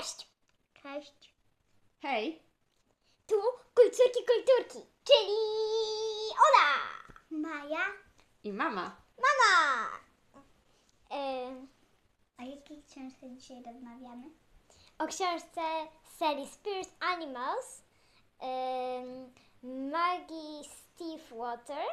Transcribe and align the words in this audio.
Cześć! 0.00 0.26
Cześć. 0.82 1.34
Hej! 2.02 2.42
Tu 3.26 3.34
kulturki 3.74 4.20
kulturki, 4.26 4.78
czyli 5.04 5.36
Ola! 6.46 6.68
Maja. 7.30 7.84
I 8.44 8.52
mama. 8.52 8.96
Mama! 9.18 9.88
Ym, 11.12 11.68
a 12.38 12.42
jakiej 12.44 12.82
książce 12.82 13.30
dzisiaj 13.30 13.62
rozmawiamy? 13.62 14.26
O 14.98 15.06
książce 15.06 15.60
serii 16.18 16.48
Spirit 16.48 16.90
Animals 17.00 17.82
ym, 18.42 19.32
Maggie 19.90 20.62
Stevewater 20.64 21.86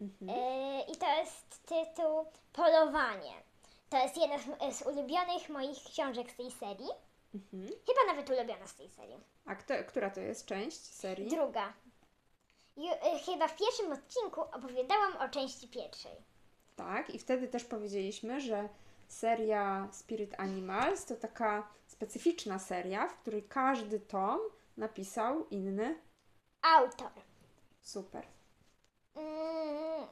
Mhm. 0.00 0.28
Yy, 0.28 0.82
I 0.92 0.96
to 0.96 1.16
jest 1.16 1.66
tytuł 1.66 2.26
Polowanie. 2.52 3.32
To 3.90 3.96
jest 3.98 4.16
jedna 4.16 4.38
z, 4.38 4.78
z 4.78 4.82
ulubionych 4.86 5.48
moich 5.48 5.84
książek 5.84 6.30
z 6.30 6.36
tej 6.36 6.50
serii. 6.50 7.05
Mhm. 7.36 7.68
Chyba 7.86 8.12
nawet 8.12 8.30
ulubiona 8.30 8.66
z 8.66 8.74
tej 8.74 8.90
serii. 8.90 9.20
A 9.46 9.54
kto, 9.54 9.74
która 9.88 10.10
to 10.10 10.20
jest 10.20 10.46
część 10.46 10.80
serii? 10.94 11.28
Druga. 11.28 11.72
Ju, 12.76 12.92
y, 12.92 13.18
chyba 13.26 13.48
w 13.48 13.56
pierwszym 13.56 13.92
odcinku 13.92 14.40
opowiadałam 14.40 15.16
o 15.16 15.28
części 15.28 15.68
pierwszej. 15.68 16.12
Tak, 16.76 17.14
i 17.14 17.18
wtedy 17.18 17.48
też 17.48 17.64
powiedzieliśmy, 17.64 18.40
że 18.40 18.68
seria 19.08 19.88
Spirit 19.92 20.40
Animals 20.40 21.04
to 21.04 21.16
taka 21.16 21.68
specyficzna 21.86 22.58
seria, 22.58 23.08
w 23.08 23.16
której 23.16 23.42
każdy 23.42 24.00
tom 24.00 24.40
napisał 24.76 25.48
inny. 25.48 26.00
Autor. 26.62 27.10
Super. 27.82 28.26
Mm, 29.14 30.06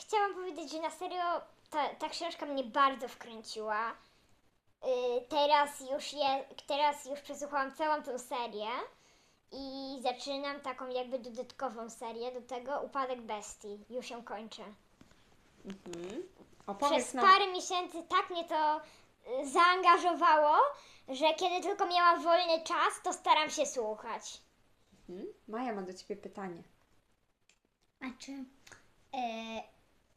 chciałam 0.00 0.34
powiedzieć, 0.34 0.72
że 0.72 0.80
na 0.80 0.90
serio 0.90 1.40
ta, 1.70 1.94
ta 1.94 2.08
książka 2.08 2.46
mnie 2.46 2.64
bardzo 2.64 3.08
wkręciła. 3.08 3.94
Y, 4.84 5.28
teraz, 5.28 5.80
już 5.80 6.12
je, 6.12 6.44
teraz 6.66 7.04
już 7.04 7.20
przesłuchałam 7.20 7.74
całą 7.74 8.02
tą 8.02 8.18
serię 8.18 8.68
i 9.52 9.96
zaczynam 10.02 10.60
taką 10.60 10.88
jakby 10.88 11.18
dodatkową 11.18 11.90
serię 11.90 12.32
do 12.32 12.40
tego 12.40 12.80
Upadek 12.80 13.20
Bestii. 13.20 13.78
Już 13.90 14.10
ją 14.10 14.24
kończę. 14.24 14.62
Mhm. 15.64 16.22
Przez 16.80 17.14
nam. 17.14 17.26
parę 17.26 17.52
miesięcy 17.52 18.02
tak 18.08 18.30
mnie 18.30 18.44
to 18.44 18.80
y, 19.40 19.48
zaangażowało, 19.48 20.56
że 21.08 21.34
kiedy 21.34 21.60
tylko 21.60 21.86
miałam 21.86 22.22
wolny 22.22 22.62
czas, 22.64 23.02
to 23.04 23.12
staram 23.12 23.50
się 23.50 23.66
słuchać. 23.66 24.40
Mhm. 25.08 25.28
Maja 25.48 25.72
ma 25.72 25.82
do 25.82 25.94
ciebie 25.94 26.16
pytanie. 26.16 26.62
A 28.00 28.06
czy 28.18 28.32
e, 28.32 29.62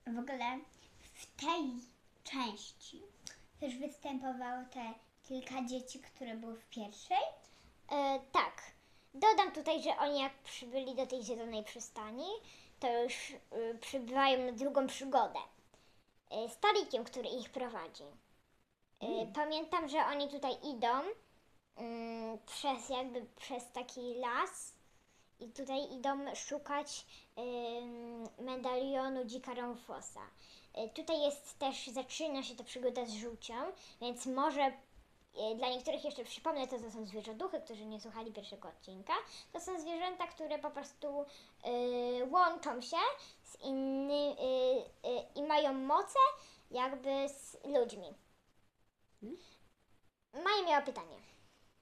w 0.08 0.20
ogóle 0.20 0.60
w 1.14 1.42
tej 1.42 1.80
części 2.24 3.13
też 3.64 3.78
występowało 3.78 4.64
te 4.72 4.94
kilka 5.28 5.66
dzieci, 5.66 6.00
które 6.00 6.36
były 6.36 6.56
w 6.56 6.66
pierwszej? 6.70 7.24
E, 7.92 8.20
tak. 8.32 8.62
Dodam 9.14 9.52
tutaj, 9.52 9.84
że 9.84 9.98
oni 9.98 10.20
jak 10.20 10.34
przybyli 10.34 10.96
do 10.96 11.08
tej 11.08 11.24
zielonej 11.24 11.64
przystani, 11.64 12.26
to 12.80 13.04
już 13.04 13.30
y, 13.30 13.78
przybywają 13.82 14.46
na 14.46 14.52
drugą 14.52 14.88
przygodę. 14.88 15.40
Y, 16.32 16.50
który 17.04 17.30
ich 17.30 17.50
prowadzi. 17.50 18.04
Y, 19.04 19.34
Pamiętam, 19.36 19.90
że 19.90 20.06
oni 20.06 20.30
tutaj 20.30 20.52
idą 20.64 21.02
mm, 21.76 22.38
przez 22.46 22.90
jakby 22.90 23.26
przez 23.36 23.72
taki 23.72 24.16
las 24.16 24.74
i 25.40 25.50
tutaj 25.50 25.94
idą 25.94 26.36
szukać 26.36 27.06
medalionu 28.40 29.26
dzika 29.26 29.54
Ramfosa. 29.54 30.22
Y, 30.78 30.90
Tutaj 30.90 31.22
jest 31.22 31.60
też, 31.60 31.88
zaczyna 31.88 32.44
się 32.44 32.56
ta 32.56 32.64
przygoda 32.64 33.06
z 33.06 33.14
żółcią, 33.14 33.54
więc 34.02 34.26
może 34.26 34.68
y, 34.68 35.56
dla 35.56 35.70
niektórych 35.70 36.06
jeszcze 36.06 36.24
przypomnę, 36.24 36.68
to, 36.68 36.80
to 36.80 36.92
są 36.92 37.06
zwierzoduchy, 37.06 37.62
którzy 37.62 37.86
nie 37.86 38.00
słuchali 38.02 38.34
pierwszego 38.34 38.70
odcinka. 38.70 39.14
To 39.52 39.60
są 39.60 39.80
zwierzęta, 39.80 40.28
które 40.28 40.60
po 40.60 40.72
prostu 40.72 41.22
y, 41.22 42.28
łączą 42.32 42.82
się 42.82 42.98
z 43.44 43.62
innymi 43.62 44.32
y, 44.32 45.10
y, 45.10 45.26
i 45.36 45.44
mają 45.44 45.74
moce 45.74 46.20
jakby 46.72 47.30
z 47.30 47.58
ludźmi. 47.66 48.14
Maja 50.34 50.66
miała 50.66 50.82
pytanie. 50.82 51.18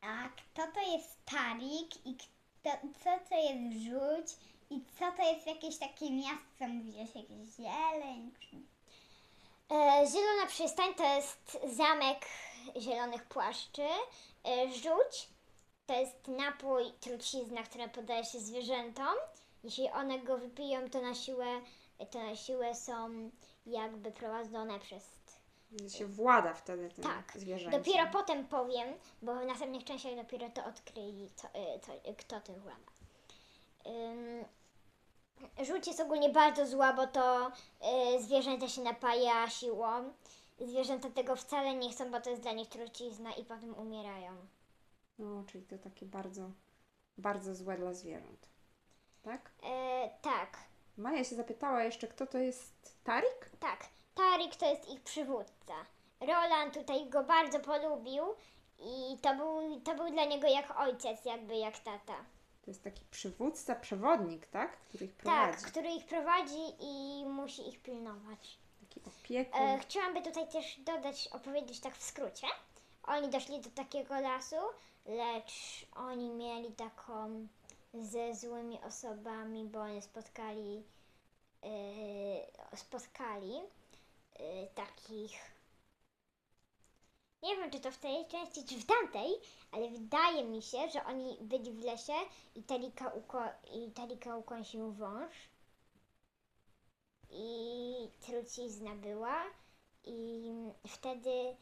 A 0.02 0.30
kto 0.30 0.72
to 0.74 0.80
jest 0.92 1.26
Tarik 1.26 2.06
i 2.06 2.16
kto, 2.18 2.41
co 2.64 3.10
to 3.30 3.36
jest 3.36 3.84
żółć 3.84 4.28
i 4.70 4.82
co 5.00 5.12
to 5.12 5.32
jest 5.34 5.48
jakieś 5.48 5.78
takie 5.78 6.12
miasto, 6.12 6.68
mówiłeś, 6.68 7.16
jakieś 7.16 7.56
zieleń? 7.58 8.32
E, 9.72 10.08
Zielona 10.08 10.46
przystań 10.48 10.94
to 10.94 11.16
jest 11.16 11.60
zamek 11.76 12.26
zielonych 12.78 13.26
płaszczy. 13.26 13.88
E, 14.46 14.68
Żółć 14.68 15.30
to 15.86 16.00
jest 16.00 16.28
napój 16.28 16.84
trucizna, 17.00 17.64
która 17.64 17.88
podaje 17.88 18.26
się 18.26 18.40
zwierzętom. 18.40 19.16
Jeśli 19.64 19.90
one 19.90 20.20
go 20.20 20.38
wypiją, 20.38 20.90
to 20.90 21.02
na 21.02 21.16
siłę, 21.16 21.62
to 22.12 22.24
na 22.24 22.36
siłę 22.36 22.76
są 22.76 23.32
jakby 23.66 24.12
prowadzone 24.12 24.80
przez 24.80 25.04
Się 25.90 26.06
włada 26.08 26.54
wtedy 26.54 26.90
tym 26.90 27.04
Tak, 27.04 27.34
zwierzęciem. 27.36 27.84
Dopiero 27.84 28.08
potem 28.12 28.48
powiem, 28.48 28.94
bo 29.22 29.36
w 29.36 29.46
następnych 29.46 29.84
częściach 29.84 30.16
dopiero 30.16 30.50
to 30.50 30.66
odkryli, 30.66 31.30
co, 31.36 31.48
y, 31.48 31.80
co, 31.80 31.94
y, 32.12 32.16
kto 32.18 32.42
tym 32.42 32.56
włada. 32.60 32.92
Ym, 33.86 34.46
Żółć 35.66 35.88
jest 35.88 36.00
ogólnie 36.00 36.30
bardzo 36.30 36.68
zła, 36.68 36.94
bo 36.94 37.08
to 37.08 37.48
y, 38.18 38.24
zwierzęta 38.24 38.68
się 38.68 38.82
napaja 38.82 39.50
siłą. 39.50 40.14
Zwierzęta 40.60 41.10
tego 41.10 41.36
wcale 41.36 41.76
nie 41.76 41.90
chcą, 41.92 42.12
bo 42.12 42.22
to 42.22 42.30
jest 42.30 42.42
dla 42.42 42.52
nich 42.52 42.70
trucizna 42.70 43.34
i 43.34 43.46
potem 43.46 43.74
umierają. 43.78 44.36
No, 45.20 45.44
czyli 45.48 45.64
to 45.66 45.78
takie 45.78 46.06
bardzo, 46.06 46.52
bardzo 47.18 47.56
złe 47.56 47.78
dla 47.78 47.94
zwierząt. 47.94 48.50
Tak? 49.24 49.52
E, 49.64 50.10
tak, 50.22 50.58
Maja 50.98 51.24
się 51.24 51.36
zapytała 51.36 51.84
jeszcze, 51.84 52.08
kto 52.08 52.28
to 52.28 52.38
jest 52.38 52.96
Tarik? 53.04 53.50
tak. 53.60 53.90
Tarik 54.16 54.56
to 54.56 54.66
jest 54.70 54.90
ich 54.90 55.02
przywódca. 55.02 55.74
Roland 56.20 56.74
tutaj 56.74 57.10
go 57.10 57.24
bardzo 57.24 57.60
polubił 57.60 58.24
i 58.80 59.18
to 59.22 59.36
był, 59.36 59.82
to 59.82 59.96
był 59.96 60.10
dla 60.10 60.26
niego 60.26 60.48
jak 60.48 60.80
ojciec, 60.80 61.26
jakby 61.26 61.56
jak 61.56 61.80
tata. 61.80 62.16
To 62.62 62.72
jest 62.72 62.84
taki 62.84 63.06
przywódca, 63.12 63.76
przewodnik, 63.76 64.46
tak? 64.48 64.78
Który 64.78 65.06
ich 65.06 65.14
prowadzi. 65.14 65.52
Tak, 65.52 65.72
który 65.72 65.90
ich 65.90 66.06
prowadzi 66.06 66.62
i 66.80 67.26
musi 67.26 67.70
ich 67.70 67.82
pilnować. 67.82 68.58
Taki 68.80 69.02
opiekun. 69.08 69.62
E, 69.62 69.80
chciałam 69.80 70.14
by 70.14 70.22
tutaj 70.22 70.48
też 70.48 70.80
dodać, 70.80 71.28
opowiedzieć 71.28 71.80
tak 71.80 71.96
w 71.96 72.04
skrócie. 72.04 72.48
Oni 73.04 73.30
doszli 73.30 73.62
do 73.62 73.70
takiego 73.70 74.20
lasu, 74.20 74.56
lecz 75.06 75.86
oni 75.96 76.30
mieli 76.30 76.72
taką 76.72 77.48
ze 77.94 78.36
złymi 78.36 78.80
osobami, 78.82 79.66
bo 79.66 79.82
oni 79.82 80.02
spotkali 80.02 80.84
e, 81.64 82.78
spotkali 82.78 83.62
e, 84.42 84.68
takich 84.68 85.52
nie 87.44 87.56
wiem, 87.56 87.72
czy 87.72 87.80
to 87.80 87.92
w 87.92 87.98
tej 87.98 88.28
części, 88.28 88.66
czy 88.66 88.78
w 88.78 88.86
tamtej, 88.86 89.32
ale 89.72 89.90
wydaje 89.90 90.44
mi 90.44 90.62
się, 90.62 90.90
że 90.90 91.06
oni 91.06 91.38
byli 91.42 91.72
w 91.72 91.84
lesie 91.84 92.14
i 92.56 92.64
Talika, 92.64 93.10
uko- 93.10 93.54
i 93.74 93.92
Talika 93.92 94.38
ukąsił 94.38 94.92
wąż. 94.92 95.36
I 97.30 98.10
trucizna 98.26 98.96
była. 98.96 99.44
I 100.04 100.52
wtedy 100.88 101.30
y, 101.30 101.56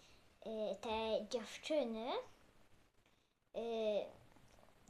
te 0.81 1.27
dziewczyny 1.29 2.11
y, 3.55 3.59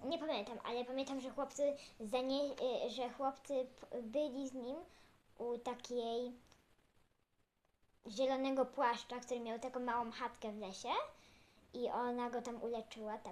nie 0.04 0.20
pamiętam, 0.20 0.58
ale 0.64 0.86
pamiętam, 0.86 1.22
że 1.22 1.30
chłopcy 1.30 1.76
zanie, 2.00 2.44
y, 2.44 2.90
że 2.90 3.10
chłopcy 3.10 3.68
byli 4.02 4.48
z 4.48 4.54
nim 4.54 4.78
u 5.38 5.58
takiej 5.58 6.34
zielonego 8.08 8.66
płaszcza, 8.66 9.20
który 9.20 9.40
miał 9.40 9.60
taką 9.60 9.80
małą 9.80 10.12
chatkę 10.12 10.52
w 10.52 10.60
lesie 10.60 10.90
i 11.74 11.90
ona 11.90 12.30
go 12.30 12.42
tam 12.42 12.64
uleczyła, 12.64 13.18
ta, 13.18 13.30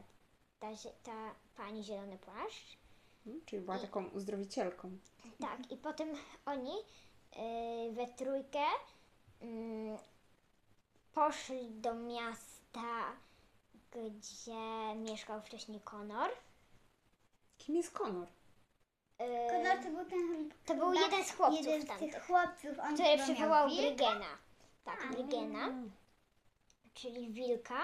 ta, 0.60 0.68
ta 1.04 1.36
pani 1.56 1.84
zielony 1.84 2.18
płaszcz. 2.18 2.78
Mm, 3.28 3.42
Czyli 3.46 3.62
była 3.62 3.80
taką 3.80 4.06
uzdrowicielką. 4.08 4.98
Tak, 5.40 5.72
i 5.72 5.78
potem 5.78 6.10
oni 6.46 6.74
y, 6.74 7.92
we 7.92 8.08
trójkę 8.08 8.64
mm, 9.42 9.98
poszli 11.14 11.72
do 11.72 11.94
miasta, 11.94 13.16
gdzie 13.92 14.96
mieszkał 14.96 15.42
wcześniej 15.42 15.82
Konor. 15.82 16.30
Kim 17.58 17.76
jest 17.76 17.92
Konor? 17.92 18.28
Y, 19.22 19.52
Konor 19.52 19.84
to 19.84 19.90
był 19.90 20.06
ten... 20.06 20.52
To 20.66 20.76
był 20.76 20.94
jeden 20.94 21.24
z 21.26 21.32
chłopców 21.32 21.66
Jeden 21.66 21.82
z 21.82 22.00
tych 22.00 22.26
chłopców, 22.26 22.80
on 22.80 22.94
który 22.94 23.18
przywołał 23.18 23.70
wilka. 23.70 23.84
Brygena. 23.88 24.47
Tak, 24.88 25.12
Brygena, 25.12 25.68
Mm. 25.68 25.92
czyli 26.94 27.30
wilka. 27.32 27.80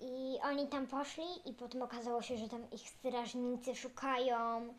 I 0.00 0.38
oni 0.42 0.68
tam 0.68 0.86
poszli 0.86 1.24
i 1.50 1.52
potem 1.52 1.82
okazało 1.82 2.22
się, 2.22 2.38
że 2.38 2.48
tam 2.48 2.70
ich 2.70 2.88
strażnicy 2.88 3.74
szukają 3.74 4.74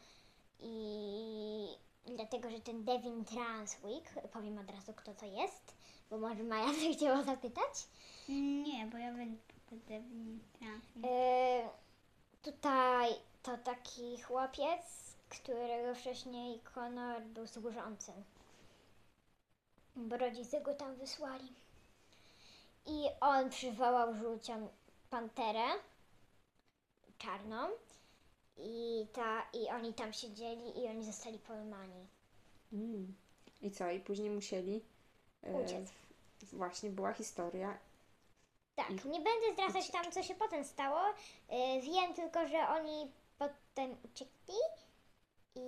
i 0.59 1.67
dlatego, 2.05 2.49
że 2.49 2.59
ten 2.59 2.83
Devin 2.83 3.25
Transwick, 3.25 4.13
powiem 4.33 4.57
od 4.57 4.71
razu 4.71 4.93
kto 4.93 5.13
to 5.13 5.25
jest, 5.25 5.73
bo 6.09 6.17
może 6.17 6.43
Maja 6.43 6.67
by 6.87 6.93
chciała 6.93 7.23
zapytać, 7.23 7.87
Nie, 8.65 8.87
bo 8.91 8.97
ja 8.97 9.13
będę 9.13 9.37
będę 9.69 9.99
w 9.99 10.11
nim 10.15 10.39
trans- 10.59 10.95
Yy, 10.95 11.69
tutaj 12.41 13.09
to 13.43 13.57
taki 13.57 14.21
chłopiec, 14.21 15.15
którego 15.29 15.95
wcześniej 15.95 16.59
Konor 16.59 17.21
był 17.21 17.47
służącym. 17.47 18.23
Bo 19.97 20.17
rodzice 20.17 20.61
go 20.61 20.73
tam 20.73 20.95
wysłali. 20.95 21.53
I 22.85 23.05
on 23.21 23.49
przywołał 23.49 24.13
żółcią 24.15 24.69
panterę 25.09 25.65
czarną. 27.17 27.69
I, 28.57 29.07
ta, 29.13 29.41
I 29.53 29.69
oni 29.69 29.93
tam 29.93 30.13
siedzieli 30.13 30.79
i 30.83 30.87
oni 30.87 31.05
zostali 31.05 31.39
pojmani. 31.39 32.07
Mm. 32.73 33.15
I 33.61 33.71
co? 33.71 33.91
I 33.91 33.99
później 33.99 34.29
musieli. 34.29 34.85
e, 35.43 35.53
Uciec. 35.53 35.89
właśnie 36.53 36.89
była 36.89 37.13
historia. 37.13 37.77
Tak, 38.75 38.89
nie 38.89 39.21
będę 39.21 39.53
zdradzać 39.53 39.91
tam, 39.91 40.11
co 40.11 40.23
się 40.23 40.35
potem 40.35 40.63
stało. 40.65 40.99
Yy, 41.49 41.81
wiem 41.81 42.13
tylko, 42.13 42.47
że 42.47 42.67
oni 42.67 43.11
potem 43.37 43.95
uciekli 44.03 44.55
i 45.55 45.61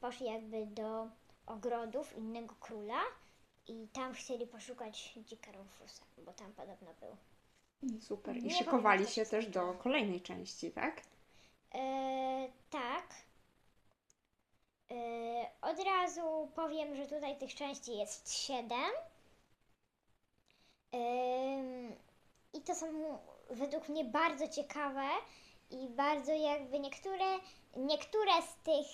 poszli 0.00 0.26
jakby 0.26 0.66
do 0.66 1.08
ogrodów 1.46 2.16
innego 2.16 2.54
króla 2.60 3.00
i 3.70 3.88
tam 3.88 4.12
chcieli 4.14 4.46
poszukać 4.46 5.14
dzika 5.16 5.52
Rufusa, 5.52 6.02
bo 6.18 6.32
tam 6.32 6.52
podobno 6.52 6.90
był. 7.00 7.16
Super. 8.00 8.36
I 8.36 8.42
Nie 8.42 8.54
szykowali 8.54 9.06
się 9.06 9.26
też 9.26 9.46
do 9.46 9.74
kolejnej 9.74 10.20
części, 10.20 10.70
tak? 10.70 11.02
Yy, 11.74 11.80
tak. 12.70 13.14
Yy, 14.90 14.96
od 15.62 15.78
razu 15.84 16.50
powiem, 16.54 16.96
że 16.96 17.06
tutaj 17.06 17.38
tych 17.38 17.54
części 17.54 17.98
jest 17.98 18.32
siedem. 18.32 18.90
Ym, 20.94 21.96
I 22.52 22.60
to 22.60 22.74
są 22.74 23.18
według 23.50 23.88
mnie 23.88 24.04
bardzo 24.04 24.48
ciekawe 24.48 25.08
i 25.70 25.88
bardzo 25.88 26.32
jakby 26.32 26.80
niektóre, 26.80 27.26
niektóre 27.76 28.32
z 28.42 28.54
tych, 28.64 28.86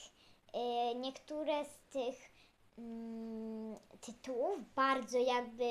niektóre 0.96 1.64
z 1.64 1.78
tych 1.92 2.35
mm, 2.78 3.76
tytułów 4.00 4.74
bardzo 4.74 5.18
jakby, 5.18 5.64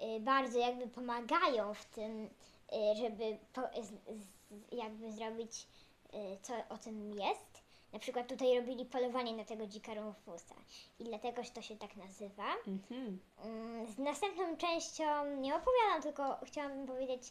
yy, 0.00 0.20
bardzo 0.20 0.58
jakby 0.58 0.86
pomagają 0.88 1.74
w 1.74 1.84
tym, 1.84 2.30
yy, 2.72 2.96
żeby 2.96 3.38
po, 3.52 3.60
z, 3.82 3.88
z, 4.20 4.26
jakby 4.72 5.12
zrobić 5.12 5.66
y, 6.14 6.38
co 6.42 6.54
o 6.68 6.78
tym 6.78 7.14
jest. 7.14 7.62
Na 7.92 7.98
przykład 7.98 8.28
tutaj 8.28 8.56
robili 8.58 8.84
polowanie 8.84 9.36
na 9.36 9.44
tego 9.44 9.66
dzika 9.66 9.94
Rufusa 9.94 10.54
i 10.98 11.04
dlatego 11.04 11.42
to 11.54 11.62
się 11.62 11.76
tak 11.76 11.96
nazywa. 11.96 12.44
Mhm. 12.66 13.18
Mm, 13.44 13.86
Z 13.86 13.98
następną 13.98 14.56
częścią 14.56 15.36
nie 15.36 15.56
opowiadam, 15.56 16.02
tylko 16.02 16.38
chciałabym 16.46 16.86
powiedzieć, 16.86 17.22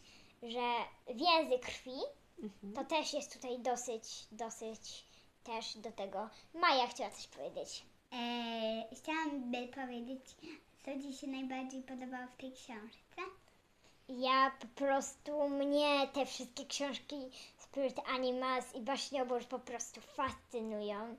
że 0.44 0.74
więzy 1.16 1.60
krwi 1.60 1.98
Mhm. 2.44 2.74
to 2.74 2.84
też 2.96 3.14
jest 3.14 3.34
tutaj 3.34 3.60
dosyć, 3.60 4.28
dosyć 4.32 5.06
też 5.44 5.78
do 5.78 5.92
tego. 5.92 6.30
Maja 6.54 6.88
chciała 6.88 7.10
coś 7.10 7.28
powiedzieć. 7.28 7.86
Chciałam 8.98 9.52
by 9.52 9.68
powiedzieć, 9.68 10.22
co 10.86 11.00
Ci 11.02 11.18
się 11.18 11.28
najbardziej 11.28 11.84
podobało 11.84 12.28
w 12.28 12.42
tej 12.42 12.52
książce? 12.52 13.22
Ja 14.10 14.52
po 14.60 14.68
prostu, 14.68 15.50
mnie 15.50 16.08
te 16.14 16.26
wszystkie 16.26 16.66
książki 16.66 17.16
Spirit 17.58 18.00
Animals 18.08 18.76
i 18.76 18.82
Baśniobór 18.82 19.46
po 19.46 19.60
prostu 19.60 20.02
fascynują. 20.02 21.16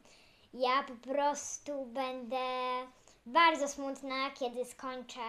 Ja 0.55 0.83
po 0.83 1.13
prostu 1.13 1.87
będę 1.87 2.37
bardzo 3.27 3.69
smutna, 3.69 4.31
kiedy 4.31 4.65
skończę, 4.65 5.21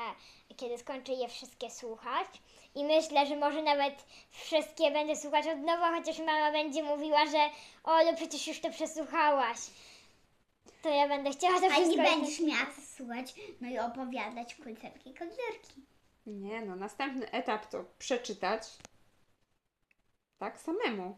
kiedy 0.57 0.77
skończę 0.77 1.13
je 1.13 1.27
wszystkie 1.27 1.71
słuchać. 1.71 2.27
I 2.75 2.83
myślę, 2.83 3.25
że 3.27 3.35
może 3.35 3.61
nawet 3.61 4.05
wszystkie 4.31 4.91
będę 4.91 5.15
słuchać 5.15 5.47
od 5.47 5.59
nowa, 5.59 5.97
chociaż 5.97 6.19
mama 6.19 6.51
będzie 6.51 6.83
mówiła, 6.83 7.25
że 7.25 7.49
o, 7.83 8.05
no 8.05 8.13
przecież 8.15 8.47
już 8.47 8.59
to 8.59 8.69
przesłuchałaś. 8.69 9.59
To 10.81 10.89
ja 10.89 11.07
będę 11.07 11.31
chciała 11.31 11.59
to 11.59 11.65
A 11.65 11.69
wszystko... 11.69 11.95
nie 11.97 12.03
będziesz 12.03 12.39
miała 12.39 12.65
co 12.75 12.81
słuchać, 12.81 13.35
no 13.61 13.67
i 13.69 13.79
opowiadać 13.79 14.55
kucerki 14.55 15.13
kodzierki. 15.13 15.81
Nie, 16.25 16.61
no 16.61 16.75
następny 16.75 17.31
etap 17.31 17.65
to 17.65 17.85
przeczytać 17.99 18.77
tak 20.37 20.57
samemu. 20.59 21.17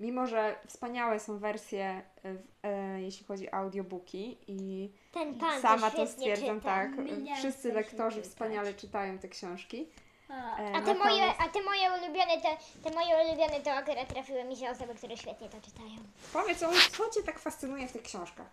Mimo, 0.00 0.26
że 0.26 0.56
wspaniałe 0.66 1.20
są 1.20 1.38
wersje, 1.38 2.02
e, 2.22 2.34
w- 2.34 2.46
e, 2.62 3.00
jeśli 3.02 3.26
chodzi 3.26 3.50
o 3.50 3.54
audiobooki 3.54 4.38
i 4.46 4.92
Ten 5.12 5.34
pan 5.38 5.60
sama 5.62 5.90
to 5.90 6.06
świetnie 6.06 6.06
stwierdzam, 6.06 6.56
czyta. 6.60 6.68
tak, 6.74 6.96
Miliard 6.98 7.38
wszyscy 7.38 7.72
lektorzy 7.72 8.16
czytać. 8.16 8.30
wspaniale 8.30 8.74
czytają 8.74 9.18
te 9.18 9.28
książki. 9.28 9.88
E, 10.32 10.72
A 10.76 10.80
te, 10.82 10.94
moje, 10.94 11.26
natomiast- 11.26 11.40
a 11.40 11.48
te 11.48 11.62
moje 11.62 11.90
ulubione, 11.92 12.40
te, 12.40 12.56
te 12.84 12.90
moje 12.94 13.24
ulubione 13.24 13.60
to 13.60 13.70
akurat 13.70 14.08
trafiły 14.08 14.44
mi 14.44 14.56
się 14.56 14.70
osoby, 14.70 14.94
które 14.94 15.16
świetnie 15.16 15.48
to 15.48 15.60
czytają. 15.60 15.96
Powiedz, 16.32 16.62
Olu, 16.62 16.76
co 16.96 17.10
Cię 17.10 17.22
tak 17.26 17.38
fascynuje 17.38 17.88
w 17.88 17.92
tych 17.92 18.02
książkach? 18.02 18.50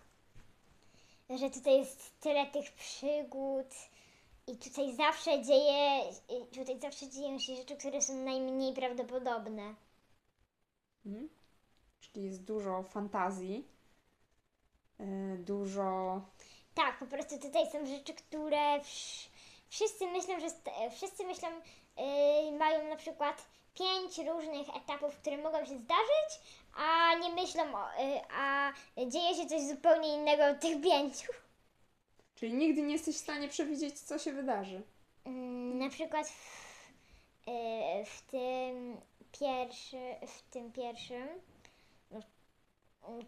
Że 1.29 1.49
tutaj 1.49 1.77
jest 1.77 2.19
tyle 2.19 2.45
tych 2.45 2.71
przygód 2.71 3.67
i 4.47 4.57
tutaj 4.57 4.95
zawsze 4.95 5.41
dzieje, 5.43 6.01
tutaj 6.53 6.79
zawsze 6.79 7.07
dzieją 7.09 7.39
się 7.39 7.55
rzeczy, 7.55 7.75
które 7.77 8.01
są 8.01 8.13
najmniej 8.15 8.73
prawdopodobne. 8.73 9.73
Mhm. 11.05 11.29
Czyli 12.01 12.25
jest 12.25 12.43
dużo 12.43 12.83
fantazji, 12.83 13.67
e, 14.99 15.05
dużo... 15.37 16.21
Tak, 16.75 16.99
po 16.99 17.05
prostu 17.05 17.39
tutaj 17.39 17.71
są 17.71 17.85
rzeczy, 17.85 18.13
które 18.13 18.79
wsz- 18.79 19.27
wszyscy 19.69 20.07
myślą, 20.07 20.39
że 20.39 20.47
st- 20.49 20.69
wszyscy 20.95 21.25
myślą, 21.25 21.49
yy, 21.97 22.51
mają 22.57 22.89
na 22.89 22.95
przykład 22.95 23.45
pięć 23.73 24.17
różnych 24.17 24.69
etapów, 24.75 25.15
które 25.17 25.37
mogą 25.37 25.57
się 25.65 25.77
zdarzyć, 25.77 26.39
a 26.75 27.15
nie 27.15 27.29
myślą, 27.29 27.63
o, 27.75 28.01
yy, 28.03 28.21
a 28.33 28.73
dzieje 29.07 29.35
się 29.35 29.45
coś 29.49 29.61
zupełnie 29.61 30.13
innego 30.15 30.45
od 30.45 30.59
tych 30.59 30.81
pięciu. 30.81 31.31
Czyli 32.35 32.53
nigdy 32.53 32.81
nie 32.81 32.93
jesteś 32.93 33.15
w 33.15 33.19
stanie 33.21 33.47
przewidzieć, 33.47 33.99
co 33.99 34.19
się 34.19 34.31
wydarzy. 34.33 34.81
Mm, 35.25 35.79
Na 35.79 35.89
przykład 35.89 36.27
w, 36.27 36.89
w 38.05 38.21
tym 38.31 38.97
pierwszy, 39.39 39.97
w 40.27 40.41
tym 40.49 40.71
pierwszym 40.71 41.27
no, 42.11 42.19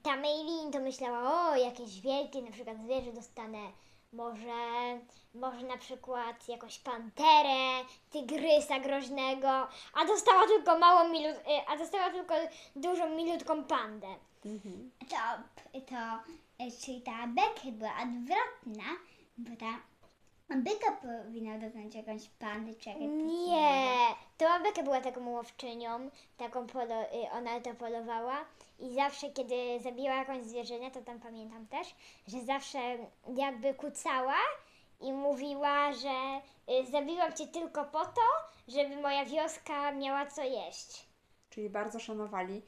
ta 0.04 0.16
Meilin 0.16 0.72
to 0.72 0.80
myślała, 0.80 1.50
o 1.52 1.56
jakieś 1.56 2.02
wielkie 2.02 2.42
na 2.42 2.52
przykład 2.52 2.78
zwierzę 2.84 3.14
dostanę, 3.14 3.58
może, 4.14 5.00
może 5.34 5.66
na 5.66 5.78
przykład 5.78 6.50
jakąś 6.50 6.80
panterę, 6.80 7.86
tygrysa 8.10 8.80
groźnego, 8.80 9.68
a 9.94 10.06
dostała 10.08 10.48
tylko 10.48 10.80
małą 10.80 11.10
milut, 11.10 11.36
y, 11.36 11.68
a 11.68 11.78
dostała 11.78 12.10
tylko 12.10 12.34
dużą 12.76 13.10
milutką 13.10 13.64
pandę. 13.64 14.08
Mhm. 14.46 14.92
To, 15.10 15.16
to, 15.80 16.32
e, 16.60 16.72
czyli 16.86 17.02
ta 17.02 17.28
Becky 17.28 17.72
była 17.72 17.92
odwrotna, 18.04 18.84
bo 19.38 19.56
ta 19.56 19.91
byka 20.56 20.92
powinna 20.92 21.58
doznać 21.58 21.96
jakąś 21.96 22.30
pandy 22.30 22.76
czy 22.76 22.96
Nie, 22.96 23.98
to 24.38 24.50
Abeka 24.50 24.84
była 24.84 25.02
taką 25.02 25.30
łowczynią, 25.30 26.10
taką 26.38 26.68
polo, 26.68 27.02
y, 27.02 27.32
ona 27.32 27.60
to 27.60 27.74
polowała 27.74 28.46
i 28.80 28.94
zawsze 28.94 29.30
kiedy 29.30 29.80
zabiła 29.80 30.16
jakąś 30.16 30.44
zwierzynę, 30.44 30.92
to 30.92 31.02
tam 31.02 31.20
pamiętam 31.20 31.68
też, 31.68 31.96
że 32.28 32.42
zawsze 32.42 32.80
jakby 33.36 33.74
kucała 33.74 34.38
i 35.02 35.14
mówiła, 35.14 35.94
że 35.94 36.42
y, 36.74 36.92
zabiłam 36.92 37.34
cię 37.34 37.48
tylko 37.48 37.86
po 37.86 38.06
to, 38.06 38.22
żeby 38.68 38.96
moja 38.96 39.26
wioska 39.26 39.92
miała 39.92 40.26
co 40.26 40.44
jeść. 40.44 41.06
Czyli 41.50 41.70
bardzo 41.70 42.00
szanowali 42.00 42.62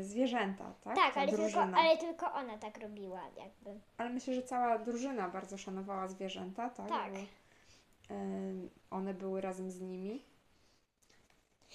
zwierzęta, 0.00 0.72
tak? 0.84 0.96
Tak, 0.96 1.14
Ta 1.14 1.20
ale 1.20 1.32
tylko, 1.32 1.60
ale 1.60 1.96
tylko 1.98 2.32
ona 2.32 2.58
tak 2.58 2.78
robiła 2.78 3.20
jakby. 3.36 3.80
Ale 3.98 4.10
myślę, 4.10 4.34
że 4.34 4.42
cała 4.42 4.78
drużyna 4.78 5.28
bardzo 5.28 5.58
szanowała 5.58 6.08
zwierzęta, 6.08 6.70
tak? 6.70 6.88
Tak. 6.88 7.12
Bo, 7.12 7.18
em, 8.14 8.70
one 8.90 9.14
były 9.14 9.40
razem 9.40 9.70
z 9.70 9.80
nimi 9.80 10.22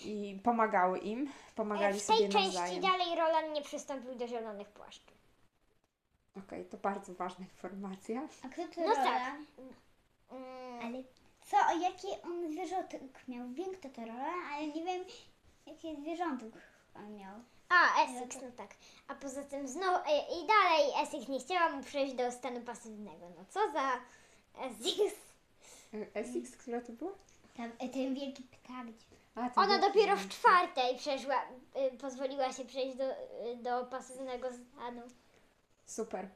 i 0.05 0.39
pomagały 0.43 0.99
im, 0.99 1.29
pomagali 1.55 1.97
E, 1.97 1.99
W 1.99 2.07
tej 2.07 2.17
sobie 2.17 2.29
części 2.29 2.57
nawzajem. 2.57 2.81
dalej 2.81 3.15
Roland 3.15 3.53
nie 3.53 3.61
przystąpił 3.61 4.15
do 4.15 4.27
zielonych 4.27 4.69
płaszczy. 4.69 5.11
Okej, 6.37 6.65
to 6.65 6.77
bardzo 6.77 7.13
ważna 7.13 7.45
informacja. 7.45 8.27
A 8.45 8.49
kto 8.49 8.67
to 8.67 8.81
No 8.81 8.87
Rola? 8.87 9.03
tak. 9.03 9.35
Mm, 10.31 10.81
Ale 10.85 11.03
co, 11.45 11.57
o 11.57 11.77
jaki 11.81 12.07
on 12.23 12.51
zwierzątek 12.51 13.01
miał? 13.27 13.49
Wiem 13.49 13.73
kto 13.73 13.89
to 13.89 14.01
Rola, 14.05 14.33
ale 14.53 14.67
nie 14.67 14.83
wiem 14.85 15.03
jakie 15.65 15.95
zwierzątek 15.95 16.53
on 16.95 17.15
miał. 17.17 17.35
A, 17.69 18.03
Essex, 18.03 18.35
no 18.41 18.51
tak. 18.57 18.69
A 19.07 19.15
poza 19.15 19.43
tym 19.43 19.67
znowu, 19.67 19.97
e, 19.97 20.19
i 20.19 20.47
dalej 20.47 21.03
Essex 21.03 21.27
nie 21.27 21.39
chciała 21.39 21.69
mu 21.69 21.83
przejść 21.83 22.15
do 22.15 22.31
stanu 22.31 22.61
pasywnego. 22.61 23.29
No 23.37 23.45
co 23.49 23.59
za 23.71 23.91
Essex? 24.65 25.15
E, 25.93 26.19
Essex, 26.19 26.57
która 26.57 26.81
to 26.81 26.91
była? 26.91 27.11
Tam, 27.57 27.71
e, 27.79 27.89
ten 27.89 28.15
wielki. 28.15 28.43
A, 29.35 29.49
ten 29.49 29.63
Ona 29.63 29.67
wielki 29.67 29.87
dopiero 29.87 30.15
w 30.17 30.27
czwartej 30.27 30.97
przeszła, 30.97 31.35
y, 31.93 31.97
pozwoliła 31.97 32.53
się 32.53 32.65
przejść 32.65 32.97
do, 32.97 33.11
y, 33.11 33.55
do 33.61 33.85
pasywnego 33.85 34.47
stanu. 34.53 35.01
Super. 35.85 36.29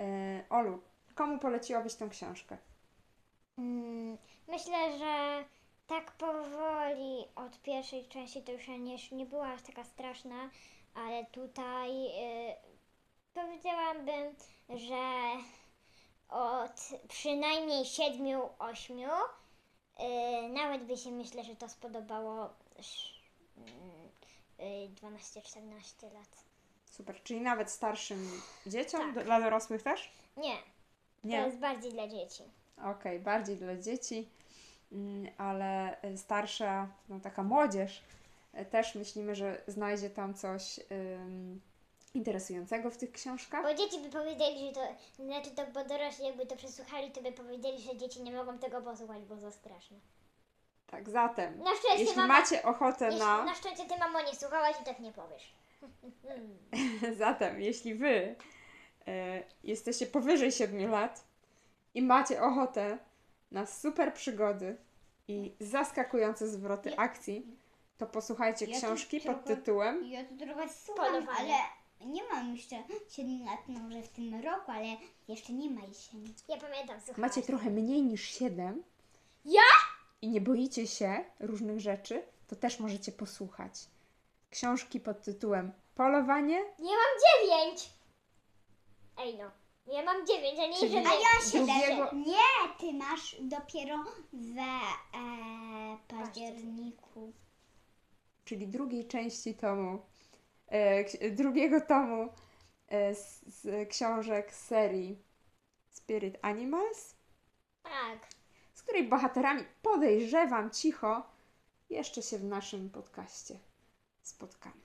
E, 0.00 0.44
Olu, 0.50 0.82
komu 1.14 1.38
poleciłabyś 1.38 1.94
tę 1.94 2.08
książkę? 2.08 2.58
Mm, 3.58 4.18
myślę, 4.48 4.98
że 4.98 5.44
Tak 5.88 6.12
powoli 6.12 7.24
od 7.36 7.62
pierwszej 7.62 8.08
części 8.08 8.42
to 8.42 8.52
już 8.52 8.68
nie, 8.68 8.96
nie 9.12 9.26
była 9.26 9.46
aż 9.46 9.62
taka 9.62 9.84
straszna, 9.84 10.50
ale 10.94 11.24
tutaj 11.26 11.90
y, 12.06 12.54
powiedziałabym, 13.34 14.34
że 14.68 14.96
od 16.28 16.88
przynajmniej 17.08 17.84
siedmiu, 17.84 18.48
ośmiu 18.58 19.08
y, 19.10 20.48
nawet 20.48 20.84
by 20.84 20.96
się 20.96 21.10
myślę, 21.10 21.44
że 21.44 21.56
to 21.56 21.68
spodobało 21.68 22.50
sz- 22.78 23.12
mm, 23.56 24.08
y, 24.60 24.88
12-14 24.94 26.12
lat. 26.14 26.44
Super, 26.90 27.22
czyli 27.22 27.40
nawet 27.40 27.70
starszym 27.70 28.40
dzieciom, 28.66 29.14
Tak. 29.14 29.24
dla 29.24 29.40
dorosłych 29.40 29.82
też? 29.82 30.10
Nie, 30.36 30.56
to 30.56 31.28
Nie. 31.28 31.36
jest 31.36 31.58
bardziej 31.58 31.92
dla 31.92 32.08
dzieci. 32.08 32.42
Okej, 32.84 33.20
bardziej 33.20 33.56
dla 33.56 33.76
dzieci, 33.76 34.28
ale 35.38 36.02
y, 36.04 36.18
starsza, 36.18 36.88
no 37.08 37.20
taka 37.20 37.42
młodzież, 37.42 38.02
y, 38.60 38.64
też 38.64 38.94
myślimy, 38.94 39.34
że 39.34 39.62
znajdzie 39.66 40.10
tam 40.10 40.34
coś 40.34 40.80
ym, 40.92 41.60
interesującego 42.14 42.90
w 42.90 42.96
tych 42.96 43.12
książkach. 43.12 43.62
Bo 43.62 43.74
dzieci 43.74 44.00
by 44.00 44.10
powiedzieli, 44.10 44.66
że 44.66 44.72
to, 44.72 45.24
znaczy 45.24 45.50
to, 45.50 45.66
bo 45.74 45.84
dorośli 45.84 46.26
jakby 46.26 46.46
to 46.46 46.56
przesłuchali, 46.56 47.10
to 47.10 47.22
by 47.22 47.32
powiedzieli, 47.32 47.78
że 47.78 47.96
dzieci 47.96 48.22
nie 48.22 48.32
mogą 48.32 48.58
tego 48.58 48.82
posłuchać, 48.82 49.22
bo 49.22 49.36
za 49.36 49.50
straszne. 49.50 49.96
Tak, 50.86 51.08
zatem, 51.08 51.58
Na 51.58 51.70
szczęście, 51.76 52.04
jeśli 52.04 52.16
mama, 52.16 52.34
macie 52.34 52.62
ochotę 52.62 53.04
jeśli, 53.04 53.20
na... 53.20 53.44
na 53.44 53.54
szczęście 53.54 53.84
ty 53.84 53.96
mamo 53.98 54.22
nie 54.22 54.34
słuchałaś 54.34 54.76
i 54.82 54.84
tak 54.84 55.00
nie 55.00 55.12
powiesz. 55.12 55.54
Zatem, 57.18 57.60
jeśli 57.60 57.94
wy 57.94 58.36
e, 59.06 59.42
jesteście 59.62 60.06
powyżej 60.06 60.52
7 60.52 60.90
lat 60.90 61.24
i 61.94 62.02
macie 62.02 62.42
ochotę 62.42 62.98
na 63.50 63.66
super 63.66 64.14
przygody 64.14 64.76
i 65.28 65.52
zaskakujące 65.60 66.48
zwroty 66.48 66.90
Ja- 66.90 66.96
akcji, 66.96 67.46
to 67.98 68.06
posłuchajcie 68.06 68.66
Ja 68.66 68.80
tu 68.80 68.86
książki 68.86 69.20
pod 69.20 69.44
trochę- 69.44 69.56
tytułem 69.56 70.04
Ja 70.10 70.24
to 70.24 70.36
trochę 70.46 70.68
słucham, 70.68 71.06
Polowanie. 71.06 71.38
ale 71.38 71.54
nie 72.10 72.22
mam 72.32 72.56
jeszcze 72.56 72.76
7 73.08 73.44
lat, 73.44 73.58
no 73.68 73.80
może 73.80 74.02
w 74.02 74.08
tym 74.08 74.34
roku, 74.44 74.70
ale 74.70 74.86
jeszcze 75.28 75.52
nie 75.52 75.70
ma 75.70 75.80
jesieni. 75.86 76.34
Ja 76.48 76.56
pamiętam, 76.56 76.96
słuchałaś. 77.00 77.18
Macie 77.18 77.42
trochę 77.42 77.70
mniej 77.70 78.02
niż 78.02 78.22
7 78.30 78.82
Ja? 79.44 79.62
i 80.22 80.28
nie 80.28 80.40
boicie 80.40 80.86
się 80.86 81.24
różnych 81.40 81.80
rzeczy, 81.80 82.22
to 82.48 82.56
też 82.56 82.80
możecie 82.80 83.12
posłuchać. 83.12 83.72
Książki 84.50 85.00
pod 85.00 85.22
tytułem 85.22 85.72
Polowanie, 85.94 86.56
Ja 86.78 86.84
mam 86.84 87.14
dziewięć! 87.24 87.90
Ej 89.18 89.38
no, 89.38 89.50
ja 89.92 90.02
mam 90.04 90.26
dziewięć, 90.26 90.58
a 90.58 90.66
nie 90.66 90.76
Czyli- 90.76 90.96
A 90.96 91.00
ja 91.00 91.50
się 91.52 91.58
Drugiego- 91.58 92.10
Nie, 92.14 92.74
ty 92.80 92.92
masz 92.92 93.36
dopiero 93.40 94.04
w 94.32 94.58
e, 94.58 95.98
październiku. 96.08 97.32
czyli 98.44 98.68
drugiej 98.68 99.06
części 99.08 99.54
tomu, 99.54 100.02
e, 100.68 101.30
drugiego 101.30 101.80
tomu 101.80 102.28
e, 102.88 103.14
z, 103.14 103.42
z 103.46 103.88
książek 103.88 104.54
z 104.54 104.66
serii 104.66 105.22
Spirit 105.90 106.38
Animals, 106.42 107.14
Tak. 107.82 108.28
z 108.74 108.82
której 108.82 109.08
bohaterami 109.08 109.64
podejrzewam 109.82 110.70
cicho 110.70 111.22
jeszcze 111.90 112.22
się 112.22 112.38
w 112.38 112.44
naszym 112.44 112.90
podcaście 112.90 113.58
spotkamy. 114.22 114.80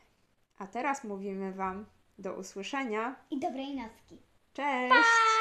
A 0.57 0.67
teraz 0.67 1.03
mówimy 1.03 1.53
Wam 1.53 1.86
do 2.17 2.33
usłyszenia. 2.33 3.15
I 3.31 3.39
dobrej 3.39 3.75
nocki. 3.75 4.17
Cześć! 4.53 5.32